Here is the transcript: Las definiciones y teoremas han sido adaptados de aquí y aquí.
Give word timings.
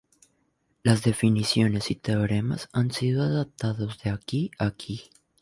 Las 0.81 1.03
definiciones 1.03 1.91
y 1.91 1.95
teoremas 1.95 2.69
han 2.73 2.89
sido 2.89 3.21
adaptados 3.21 3.99
de 4.01 4.09
aquí 4.09 4.45
y 4.59 4.63
aquí. 4.65 5.03